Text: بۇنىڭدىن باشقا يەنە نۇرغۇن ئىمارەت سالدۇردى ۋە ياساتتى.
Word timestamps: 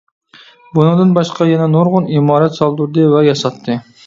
بۇنىڭدىن 0.77 1.11
باشقا 1.17 1.47
يەنە 1.49 1.67
نۇرغۇن 1.75 2.09
ئىمارەت 2.17 2.59
سالدۇردى 2.63 3.07
ۋە 3.15 3.23
ياساتتى. 3.31 3.79